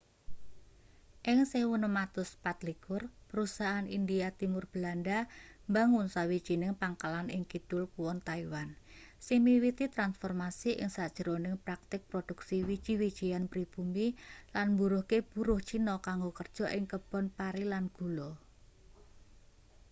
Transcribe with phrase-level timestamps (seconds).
[1.31, 5.17] ing 1624 perusahaan india timur belanda
[5.69, 8.69] mbangun sawijining pangkalan ing kidul kuon taiwan
[9.25, 14.07] sing miwiti transformasi ing sajroning praktik produksi wiji-wijian pribumi
[14.55, 18.29] lan mburuhke buruh cina kanggo kerja ing kebon pari lan gula